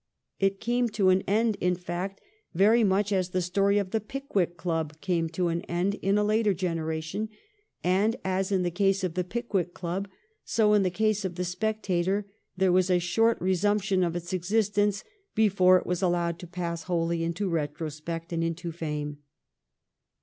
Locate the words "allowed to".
16.01-16.47